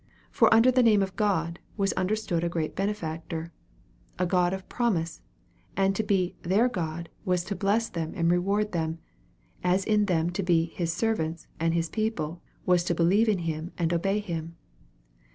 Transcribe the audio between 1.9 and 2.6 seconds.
understood a